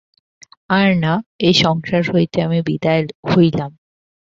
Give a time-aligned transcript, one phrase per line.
[0.69, 1.13] আর না,
[1.39, 3.71] এ সংসার হইতে আমি বিদায় হইলাম।